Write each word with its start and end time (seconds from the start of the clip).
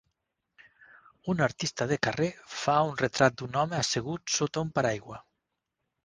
Un 1.33 1.41
artista 1.47 1.85
de 1.91 1.97
carrer 2.07 2.29
fa 2.61 2.77
un 2.87 2.97
retrat 3.01 3.37
d'un 3.41 3.59
home 3.65 3.77
assegut 3.81 4.33
sota 4.37 4.63
un 4.69 4.71
paraigua. 4.79 5.21